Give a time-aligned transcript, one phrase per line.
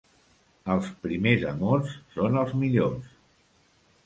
[0.75, 3.15] Els primers amors són els millors.